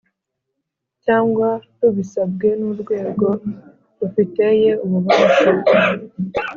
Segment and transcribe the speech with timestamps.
[1.05, 1.47] cyangwa
[1.81, 3.27] rubisabwe n urwego
[3.99, 5.49] rufiteye ububasha